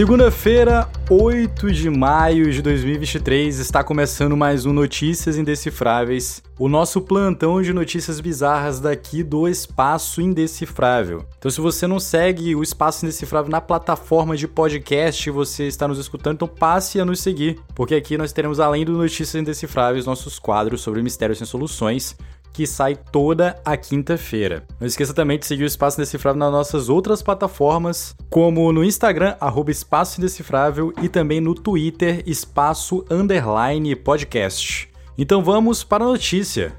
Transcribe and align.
Segunda-feira, 0.00 0.88
8 1.10 1.70
de 1.70 1.90
maio 1.90 2.50
de 2.50 2.62
2023, 2.62 3.58
está 3.58 3.84
começando 3.84 4.34
mais 4.34 4.64
um 4.64 4.72
Notícias 4.72 5.36
Indecifráveis, 5.36 6.42
o 6.58 6.70
nosso 6.70 7.02
plantão 7.02 7.60
de 7.60 7.70
notícias 7.74 8.18
bizarras 8.18 8.80
daqui 8.80 9.22
do 9.22 9.46
Espaço 9.46 10.22
Indecifrável. 10.22 11.26
Então, 11.36 11.50
se 11.50 11.60
você 11.60 11.86
não 11.86 12.00
segue 12.00 12.56
o 12.56 12.62
Espaço 12.62 13.04
Indecifrável 13.04 13.50
na 13.50 13.60
plataforma 13.60 14.38
de 14.38 14.48
podcast 14.48 15.28
e 15.28 15.30
você 15.30 15.66
está 15.66 15.86
nos 15.86 15.98
escutando, 15.98 16.36
então 16.36 16.48
passe 16.48 16.98
a 16.98 17.04
nos 17.04 17.20
seguir, 17.20 17.60
porque 17.74 17.94
aqui 17.94 18.16
nós 18.16 18.32
teremos, 18.32 18.58
além 18.58 18.86
do 18.86 18.92
Notícias 18.92 19.34
Indecifráveis, 19.34 20.06
nossos 20.06 20.38
quadros 20.38 20.80
sobre 20.80 21.02
mistérios 21.02 21.36
sem 21.36 21.46
soluções 21.46 22.16
que 22.52 22.66
sai 22.66 22.96
toda 22.96 23.60
a 23.64 23.76
quinta-feira. 23.76 24.64
Não 24.78 24.86
esqueça 24.86 25.14
também 25.14 25.38
de 25.38 25.46
seguir 25.46 25.64
o 25.64 25.66
Espaço 25.66 26.00
Indecifrável 26.00 26.38
nas 26.38 26.52
nossas 26.52 26.88
outras 26.88 27.22
plataformas, 27.22 28.14
como 28.28 28.72
no 28.72 28.84
Instagram, 28.84 29.36
arroba 29.40 29.70
Espaço 29.70 30.20
Indecifrável, 30.20 30.92
e 31.02 31.08
também 31.08 31.40
no 31.40 31.54
Twitter, 31.54 32.22
Espaço 32.26 33.04
Underline 33.10 33.94
Podcast. 33.96 34.88
Então 35.16 35.42
vamos 35.42 35.84
para 35.84 36.04
a 36.04 36.08
notícia. 36.08 36.74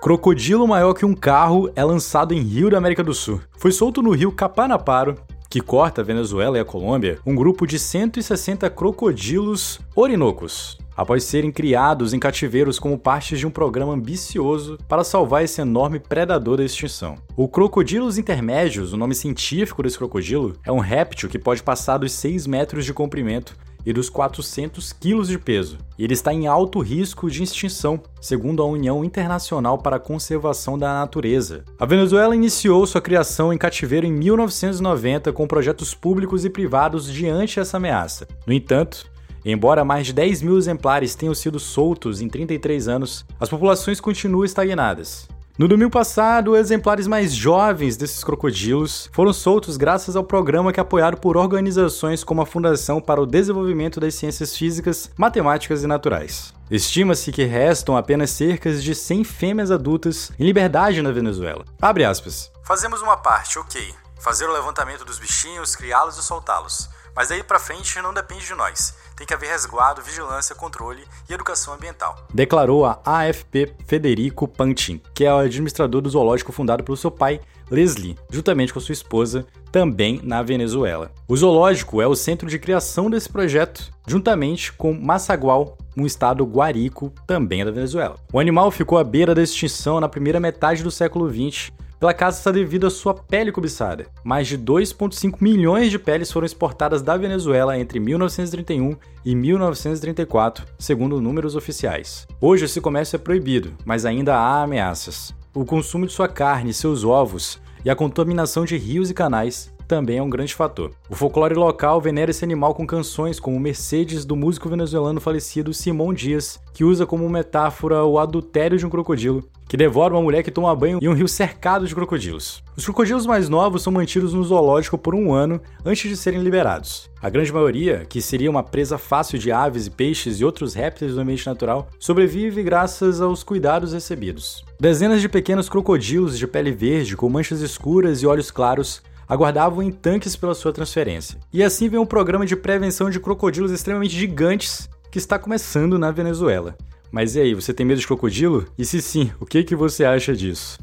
Crocodilo 0.00 0.66
maior 0.66 0.94
que 0.94 1.04
um 1.04 1.14
carro 1.14 1.70
é 1.76 1.84
lançado 1.84 2.32
em 2.32 2.40
Rio 2.40 2.70
da 2.70 2.78
América 2.78 3.04
do 3.04 3.12
Sul. 3.12 3.40
Foi 3.58 3.70
solto 3.70 4.00
no 4.00 4.12
rio 4.12 4.32
Capanaparo, 4.32 5.16
que 5.50 5.60
corta 5.60 6.00
a 6.00 6.04
Venezuela 6.04 6.56
e 6.56 6.60
a 6.60 6.64
Colômbia, 6.64 7.18
um 7.26 7.34
grupo 7.34 7.66
de 7.66 7.78
160 7.78 8.70
crocodilos 8.70 9.78
orinocos 9.94 10.79
após 10.96 11.24
serem 11.24 11.50
criados 11.50 12.12
em 12.12 12.18
cativeiros 12.18 12.78
como 12.78 12.98
parte 12.98 13.36
de 13.36 13.46
um 13.46 13.50
programa 13.50 13.94
ambicioso 13.94 14.78
para 14.88 15.04
salvar 15.04 15.44
esse 15.44 15.60
enorme 15.60 15.98
predador 15.98 16.58
da 16.58 16.64
extinção. 16.64 17.16
O 17.36 17.48
Crocodilos 17.48 18.18
intermédios, 18.18 18.92
o 18.92 18.96
nome 18.96 19.14
científico 19.14 19.82
desse 19.82 19.98
crocodilo, 19.98 20.54
é 20.64 20.72
um 20.72 20.78
réptil 20.78 21.28
que 21.28 21.38
pode 21.38 21.62
passar 21.62 21.98
dos 21.98 22.12
6 22.12 22.46
metros 22.46 22.84
de 22.84 22.92
comprimento 22.92 23.56
e 23.84 23.92
dos 23.92 24.10
400 24.10 24.92
quilos 24.92 25.28
de 25.28 25.38
peso. 25.38 25.78
Ele 25.98 26.12
está 26.12 26.32
em 26.32 26.46
alto 26.46 26.80
risco 26.80 27.30
de 27.30 27.42
extinção, 27.42 28.00
segundo 28.20 28.62
a 28.62 28.66
União 28.66 29.04
Internacional 29.04 29.78
para 29.78 29.96
a 29.96 30.00
Conservação 30.00 30.78
da 30.78 30.92
Natureza. 30.94 31.64
A 31.78 31.86
Venezuela 31.86 32.34
iniciou 32.34 32.86
sua 32.86 33.00
criação 33.00 33.52
em 33.52 33.58
cativeiro 33.58 34.06
em 34.06 34.12
1990 34.12 35.32
com 35.32 35.46
projetos 35.46 35.94
públicos 35.94 36.44
e 36.44 36.50
privados 36.50 37.10
diante 37.10 37.56
dessa 37.56 37.76
ameaça. 37.76 38.26
No 38.46 38.52
entanto, 38.52 39.10
Embora 39.44 39.84
mais 39.84 40.06
de 40.06 40.12
10 40.12 40.42
mil 40.42 40.58
exemplares 40.58 41.14
tenham 41.14 41.34
sido 41.34 41.58
soltos 41.58 42.20
em 42.20 42.28
33 42.28 42.88
anos, 42.88 43.24
as 43.38 43.48
populações 43.48 44.00
continuam 44.00 44.44
estagnadas. 44.44 45.28
No 45.60 45.68
domingo 45.68 45.90
passado, 45.90 46.56
exemplares 46.56 47.06
mais 47.06 47.34
jovens 47.34 47.94
desses 47.94 48.24
crocodilos 48.24 49.10
foram 49.12 49.30
soltos 49.30 49.76
graças 49.76 50.16
ao 50.16 50.24
programa 50.24 50.72
que 50.72 50.80
é 50.80 50.82
apoiado 50.82 51.18
por 51.18 51.36
organizações 51.36 52.24
como 52.24 52.40
a 52.40 52.46
Fundação 52.46 52.98
para 52.98 53.20
o 53.20 53.26
Desenvolvimento 53.26 54.00
das 54.00 54.14
Ciências 54.14 54.56
Físicas, 54.56 55.10
Matemáticas 55.18 55.82
e 55.82 55.86
Naturais. 55.86 56.54
Estima-se 56.70 57.30
que 57.30 57.44
restam 57.44 57.94
apenas 57.94 58.30
cerca 58.30 58.72
de 58.72 58.94
100 58.94 59.22
fêmeas 59.24 59.70
adultas 59.70 60.32
em 60.38 60.44
liberdade 60.44 61.02
na 61.02 61.10
Venezuela. 61.10 61.64
Abre 61.78 62.04
aspas. 62.04 62.50
Fazemos 62.64 63.02
uma 63.02 63.18
parte, 63.18 63.58
ok. 63.58 63.92
Fazer 64.20 64.46
o 64.46 64.52
levantamento 64.52 65.02
dos 65.02 65.18
bichinhos, 65.18 65.74
criá-los 65.74 66.18
e 66.18 66.22
soltá-los. 66.22 66.90
Mas 67.16 67.30
daí 67.30 67.42
para 67.42 67.58
frente 67.58 68.00
não 68.02 68.12
depende 68.12 68.44
de 68.44 68.54
nós. 68.54 68.94
Tem 69.16 69.26
que 69.26 69.32
haver 69.32 69.48
resguardo, 69.48 70.02
vigilância, 70.02 70.54
controle 70.54 71.02
e 71.26 71.32
educação 71.32 71.72
ambiental. 71.72 72.26
Declarou 72.32 72.84
a 72.84 73.00
AFP 73.02 73.74
Federico 73.86 74.46
Pantin, 74.46 75.00
que 75.14 75.24
é 75.24 75.32
o 75.32 75.38
administrador 75.38 76.02
do 76.02 76.10
zoológico 76.10 76.52
fundado 76.52 76.84
pelo 76.84 76.98
seu 76.98 77.10
pai, 77.10 77.40
Leslie, 77.70 78.18
juntamente 78.30 78.74
com 78.74 78.80
sua 78.80 78.92
esposa, 78.92 79.46
também 79.72 80.20
na 80.22 80.42
Venezuela. 80.42 81.10
O 81.26 81.34
zoológico 81.34 82.02
é 82.02 82.06
o 82.06 82.14
centro 82.14 82.46
de 82.46 82.58
criação 82.58 83.08
desse 83.08 83.28
projeto, 83.28 83.90
juntamente 84.06 84.70
com 84.70 84.92
Massagual, 84.92 85.78
um 85.96 86.04
estado 86.04 86.44
guarico, 86.44 87.10
também 87.26 87.64
da 87.64 87.70
Venezuela. 87.70 88.16
O 88.30 88.38
animal 88.38 88.70
ficou 88.70 88.98
à 88.98 89.04
beira 89.04 89.34
da 89.34 89.42
extinção 89.42 89.98
na 89.98 90.10
primeira 90.10 90.38
metade 90.38 90.82
do 90.82 90.90
século 90.90 91.30
XX 91.30 91.72
pela 92.00 92.14
caça 92.14 92.38
está 92.38 92.50
devido 92.50 92.86
à 92.86 92.90
sua 92.90 93.12
pele 93.12 93.52
cobiçada. 93.52 94.06
Mais 94.24 94.48
de 94.48 94.56
2,5 94.56 95.36
milhões 95.38 95.90
de 95.90 95.98
peles 95.98 96.32
foram 96.32 96.46
exportadas 96.46 97.02
da 97.02 97.14
Venezuela 97.14 97.78
entre 97.78 98.00
1931 98.00 98.96
e 99.22 99.34
1934, 99.34 100.64
segundo 100.78 101.20
números 101.20 101.54
oficiais. 101.54 102.26
Hoje 102.40 102.64
esse 102.64 102.80
comércio 102.80 103.16
é 103.16 103.18
proibido, 103.18 103.74
mas 103.84 104.06
ainda 104.06 104.34
há 104.34 104.62
ameaças. 104.62 105.34
O 105.52 105.66
consumo 105.66 106.06
de 106.06 106.12
sua 106.12 106.26
carne, 106.26 106.72
seus 106.72 107.04
ovos 107.04 107.60
e 107.84 107.90
a 107.90 107.96
contaminação 107.96 108.64
de 108.64 108.78
rios 108.78 109.10
e 109.10 109.14
canais 109.14 109.70
também 109.90 110.18
é 110.18 110.22
um 110.22 110.30
grande 110.30 110.54
fator. 110.54 110.92
O 111.08 111.16
folclore 111.16 111.56
local 111.56 112.00
venera 112.00 112.30
esse 112.30 112.44
animal 112.44 112.76
com 112.76 112.86
canções 112.86 113.40
como 113.40 113.58
Mercedes 113.58 114.24
do 114.24 114.36
músico 114.36 114.68
venezuelano 114.68 115.20
falecido 115.20 115.74
Simão 115.74 116.14
Dias, 116.14 116.60
que 116.72 116.84
usa 116.84 117.04
como 117.04 117.28
metáfora 117.28 118.04
o 118.04 118.16
adultério 118.16 118.78
de 118.78 118.86
um 118.86 118.88
crocodilo, 118.88 119.42
que 119.68 119.76
devora 119.76 120.14
uma 120.14 120.22
mulher 120.22 120.44
que 120.44 120.50
toma 120.52 120.76
banho 120.76 121.00
em 121.02 121.08
um 121.08 121.12
rio 121.12 121.26
cercado 121.26 121.88
de 121.88 121.94
crocodilos. 121.94 122.62
Os 122.76 122.84
crocodilos 122.84 123.26
mais 123.26 123.48
novos 123.48 123.82
são 123.82 123.92
mantidos 123.92 124.32
no 124.32 124.44
zoológico 124.44 124.96
por 124.96 125.12
um 125.12 125.32
ano 125.32 125.60
antes 125.84 126.08
de 126.08 126.16
serem 126.16 126.40
liberados. 126.40 127.10
A 127.20 127.28
grande 127.28 127.52
maioria, 127.52 128.06
que 128.08 128.22
seria 128.22 128.48
uma 128.48 128.62
presa 128.62 128.96
fácil 128.96 129.40
de 129.40 129.50
aves 129.50 129.86
e 129.88 129.90
peixes 129.90 130.38
e 130.38 130.44
outros 130.44 130.72
répteis 130.72 131.14
do 131.14 131.20
ambiente 131.20 131.46
natural, 131.46 131.88
sobrevive 131.98 132.62
graças 132.62 133.20
aos 133.20 133.42
cuidados 133.42 133.92
recebidos. 133.92 134.64
Dezenas 134.78 135.20
de 135.20 135.28
pequenos 135.28 135.68
crocodilos 135.68 136.38
de 136.38 136.46
pele 136.46 136.70
verde 136.70 137.16
com 137.16 137.28
manchas 137.28 137.60
escuras 137.60 138.22
e 138.22 138.26
olhos 138.26 138.50
claros 138.50 139.02
aguardavam 139.30 139.80
em 139.80 139.92
tanques 139.92 140.34
pela 140.34 140.54
sua 140.54 140.72
transferência. 140.72 141.38
E 141.52 141.62
assim 141.62 141.88
vem 141.88 142.00
um 142.00 142.04
programa 142.04 142.44
de 142.44 142.56
prevenção 142.56 143.08
de 143.08 143.20
crocodilos 143.20 143.70
extremamente 143.70 144.16
gigantes 144.16 144.90
que 145.08 145.18
está 145.18 145.38
começando 145.38 145.98
na 146.00 146.10
Venezuela. 146.10 146.76
Mas 147.12 147.36
e 147.36 147.40
aí, 147.40 147.54
você 147.54 147.72
tem 147.72 147.86
medo 147.86 148.00
de 148.00 148.06
crocodilo? 148.06 148.66
E 148.76 148.84
se 148.84 149.00
sim, 149.00 149.30
o 149.40 149.46
que, 149.46 149.62
que 149.62 149.76
você 149.76 150.04
acha 150.04 150.34
disso? 150.34 150.78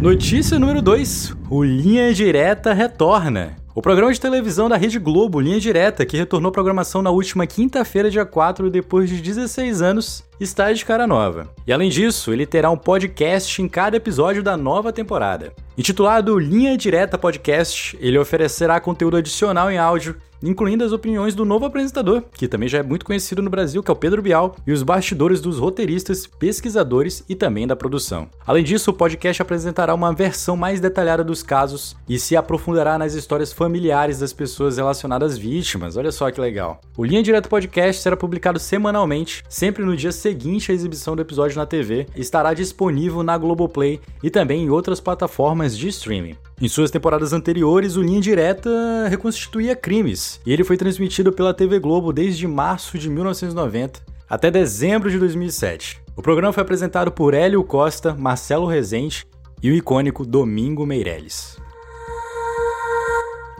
Notícia 0.00 0.58
número 0.58 0.82
2: 0.82 1.36
O 1.48 1.62
Linha 1.62 2.12
Direta 2.12 2.72
retorna. 2.72 3.56
O 3.74 3.82
programa 3.82 4.12
de 4.12 4.20
televisão 4.20 4.68
da 4.68 4.76
Rede 4.76 4.98
Globo, 4.98 5.40
Linha 5.40 5.60
Direta, 5.60 6.04
que 6.04 6.16
retornou 6.16 6.50
à 6.50 6.52
programação 6.52 7.02
na 7.02 7.10
última 7.10 7.46
quinta-feira, 7.46 8.10
dia 8.10 8.26
4, 8.26 8.70
depois 8.70 9.08
de 9.08 9.20
16 9.20 9.80
anos, 9.80 10.24
está 10.40 10.72
de 10.72 10.84
cara 10.84 11.06
nova. 11.06 11.48
E 11.66 11.72
além 11.72 11.90
disso, 11.90 12.32
ele 12.32 12.46
terá 12.46 12.70
um 12.70 12.76
podcast 12.76 13.60
em 13.60 13.68
cada 13.68 13.96
episódio 13.96 14.42
da 14.42 14.56
nova 14.56 14.92
temporada. 14.92 15.52
Intitulado 15.76 16.38
Linha 16.38 16.76
Direta 16.76 17.18
Podcast, 17.18 17.96
ele 18.00 18.18
oferecerá 18.18 18.80
conteúdo 18.80 19.16
adicional 19.16 19.70
em 19.70 19.78
áudio 19.78 20.16
incluindo 20.42 20.84
as 20.84 20.92
opiniões 20.92 21.34
do 21.34 21.44
novo 21.44 21.64
apresentador, 21.64 22.22
que 22.32 22.48
também 22.48 22.68
já 22.68 22.78
é 22.78 22.82
muito 22.82 23.04
conhecido 23.04 23.42
no 23.42 23.50
Brasil, 23.50 23.82
que 23.82 23.90
é 23.90 23.92
o 23.92 23.96
Pedro 23.96 24.22
Bial, 24.22 24.56
e 24.66 24.72
os 24.72 24.82
bastidores 24.82 25.40
dos 25.40 25.58
roteiristas, 25.58 26.26
pesquisadores 26.26 27.24
e 27.28 27.34
também 27.34 27.66
da 27.66 27.76
produção. 27.76 28.28
Além 28.46 28.64
disso, 28.64 28.90
o 28.90 28.94
podcast 28.94 29.42
apresentará 29.42 29.94
uma 29.94 30.12
versão 30.12 30.56
mais 30.56 30.80
detalhada 30.80 31.24
dos 31.24 31.42
casos 31.42 31.96
e 32.08 32.18
se 32.18 32.36
aprofundará 32.36 32.98
nas 32.98 33.14
histórias 33.14 33.52
familiares 33.52 34.20
das 34.20 34.32
pessoas 34.32 34.76
relacionadas 34.76 35.32
às 35.32 35.38
vítimas. 35.38 35.96
Olha 35.96 36.12
só 36.12 36.30
que 36.30 36.40
legal. 36.40 36.80
O 36.96 37.04
Linha 37.04 37.22
Direto 37.22 37.48
Podcast 37.48 38.02
será 38.02 38.16
publicado 38.16 38.58
semanalmente, 38.58 39.42
sempre 39.48 39.84
no 39.84 39.96
dia 39.96 40.12
seguinte 40.12 40.27
à 40.72 40.74
exibição 40.74 41.14
do 41.14 41.22
episódio 41.22 41.56
na 41.56 41.66
TV, 41.66 42.06
estará 42.16 42.54
disponível 42.54 43.22
na 43.22 43.36
Globoplay 43.36 44.00
e 44.22 44.30
também 44.30 44.64
em 44.64 44.70
outras 44.70 45.00
plataformas 45.00 45.76
de 45.76 45.88
streaming. 45.88 46.36
Em 46.60 46.68
suas 46.68 46.90
temporadas 46.90 47.32
anteriores, 47.32 47.96
o 47.96 48.02
Linha 48.02 48.20
Direta 48.20 48.70
reconstituía 49.08 49.76
crimes, 49.76 50.40
e 50.44 50.52
ele 50.52 50.64
foi 50.64 50.76
transmitido 50.76 51.32
pela 51.32 51.54
TV 51.54 51.78
Globo 51.78 52.12
desde 52.12 52.46
março 52.46 52.98
de 52.98 53.08
1990 53.08 54.18
até 54.28 54.50
dezembro 54.50 55.10
de 55.10 55.18
2007. 55.18 56.02
O 56.14 56.22
programa 56.22 56.52
foi 56.52 56.62
apresentado 56.62 57.10
por 57.10 57.32
Hélio 57.32 57.64
Costa, 57.64 58.14
Marcelo 58.14 58.66
Rezende 58.66 59.26
e 59.62 59.70
o 59.70 59.74
icônico 59.74 60.24
Domingo 60.24 60.84
Meirelles. 60.84 61.56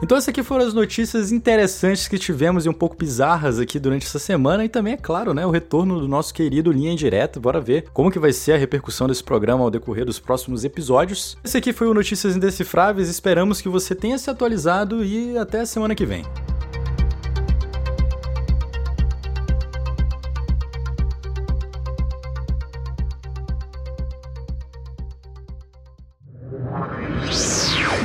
Então 0.01 0.17
essas 0.17 0.29
aqui 0.29 0.41
foram 0.41 0.65
as 0.65 0.73
notícias 0.73 1.31
interessantes 1.31 2.07
que 2.07 2.17
tivemos 2.17 2.65
e 2.65 2.69
um 2.69 2.73
pouco 2.73 2.95
bizarras 2.95 3.59
aqui 3.59 3.77
durante 3.77 4.05
essa 4.05 4.17
semana 4.17 4.63
e 4.63 4.69
também, 4.69 4.93
é 4.93 4.97
claro, 4.97 5.33
né, 5.33 5.45
o 5.45 5.51
retorno 5.51 5.99
do 5.99 6.07
nosso 6.07 6.33
querido 6.33 6.71
Linha 6.71 6.95
Direta. 6.95 7.39
Bora 7.39 7.59
ver 7.59 7.85
como 7.93 8.09
que 8.09 8.17
vai 8.17 8.31
ser 8.31 8.53
a 8.53 8.57
repercussão 8.57 9.07
desse 9.07 9.23
programa 9.23 9.63
ao 9.63 9.69
decorrer 9.69 10.05
dos 10.05 10.17
próximos 10.17 10.63
episódios. 10.63 11.37
Esse 11.43 11.57
aqui 11.57 11.73
foi 11.73 11.87
o 11.87 11.93
Notícias 11.93 12.35
Indecifráveis, 12.35 13.09
esperamos 13.09 13.61
que 13.61 13.67
você 13.67 13.93
tenha 13.93 14.17
se 14.17 14.29
atualizado 14.29 15.03
e 15.03 15.37
até 15.37 15.59
a 15.61 15.65
semana 15.65 15.93
que 15.93 16.05
vem. 16.05 16.23